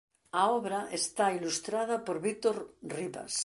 [0.39, 2.55] A obra está ilustrada por Víctor
[2.95, 3.35] Rivas.